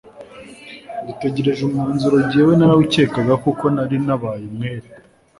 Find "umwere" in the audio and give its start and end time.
4.51-4.87